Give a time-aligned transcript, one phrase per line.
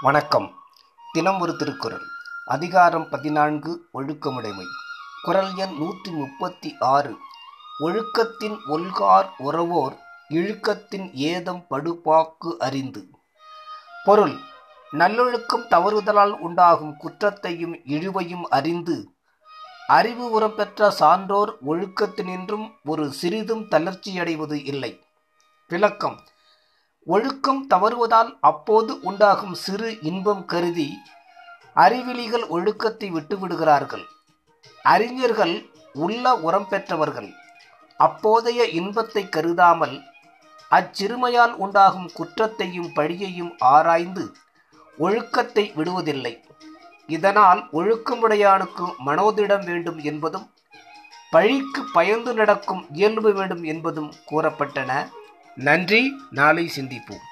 [0.00, 0.54] வணக்கம்.
[1.12, 2.02] தினம் ஒரு திருக்குறள்.
[2.46, 4.64] அதிகாரம் பதினான்கு ஒழுக்கமுடைமை.
[5.22, 7.16] குறள் எண் நூற்றி முப்பத்தி ஆறு
[7.80, 9.98] ஒழுக்கத்தின் ஒல்கார் உறவோர்
[10.28, 13.08] இழுக்கத்தின் ஏதம் படுபாக்கு அறிந்து.
[14.04, 14.38] பொருள்
[15.00, 18.96] நல்லொழுக்கம் தவறுதலால் உண்டாகும் குற்றத்தையும் இழிவையும் அறிந்து
[19.86, 24.92] அறிவு உரம் பெற்ற சான்றோர் ஒழுக்கத்தினின்றும் ஒரு சிறிதும் தளர்ச்சியடைவது இல்லை.
[25.70, 26.18] விளக்கம்.
[27.06, 30.88] ஒழுக்கம் தவறுவதால் அப்போது உண்டாகும் சிறு இன்பம் கருதி
[31.76, 34.04] அறிவிலிகள் ஒழுக்கத்தை விட்டுவிடுகிறார்கள்.
[34.82, 35.54] அறிஞர்கள்
[35.92, 37.30] உள்ள உரம் பெற்றவர்கள்
[38.00, 39.96] அப்போதைய இன்பத்தை கருதாமல்
[40.70, 44.24] அச்சிறுமையால் உண்டாகும் குற்றத்தையும் பழியையும் ஆராய்ந்து
[44.98, 46.40] ஒழுக்கத்தை விடுவதில்லை.
[47.06, 50.50] இதனால் ஒழுக்கமுடையானுக்கு மனோதிடம் வேண்டும் என்பதும்
[51.30, 55.08] பழிக்கு பயந்து நடக்கும் இயல்பு வேண்டும் என்பதும் கூறப்பட்டன.
[55.54, 56.16] நன்றி.
[56.30, 57.30] நாளை சிந்திப்போம்.